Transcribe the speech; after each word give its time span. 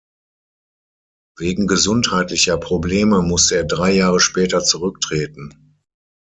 Wegen 1.37 1.67
gesundheitlicher 1.67 2.57
Probleme 2.57 3.21
musste 3.21 3.57
er 3.57 3.65
drei 3.65 3.91
Jahre 3.91 4.19
später 4.19 4.63
zurücktreten. 4.63 5.77